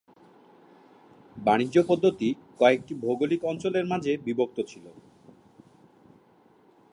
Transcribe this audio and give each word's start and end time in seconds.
বাণিজ্য 1.35 1.77
পদ্ধতি 1.87 2.29
কয়েকটি 2.59 2.93
ভৌগোলিক 2.95 3.41
অঞ্চলের 3.45 3.85
মাঝে 3.85 4.11
বিভক্ত 4.25 4.57
ছিল। 4.61 4.85